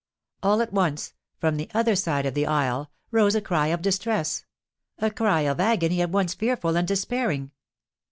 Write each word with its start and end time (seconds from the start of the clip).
All 0.41 0.63
at 0.63 0.73
once, 0.73 1.13
from 1.37 1.57
the 1.57 1.69
other 1.75 1.95
side 1.95 2.25
of 2.25 2.33
the 2.33 2.47
isle, 2.47 2.89
rose 3.11 3.35
a 3.35 3.39
cry 3.41 3.67
of 3.67 3.83
distress, 3.83 4.45
a 4.97 5.11
cry 5.11 5.41
of 5.41 5.59
agony 5.59 6.01
at 6.01 6.09
once 6.09 6.33
fearful 6.33 6.75
and 6.75 6.87
despairing. 6.87 7.51